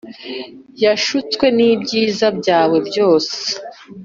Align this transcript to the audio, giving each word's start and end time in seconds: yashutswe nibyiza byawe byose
yashutswe 0.83 1.45
nibyiza 1.57 2.27
byawe 2.39 2.77
byose 2.87 3.37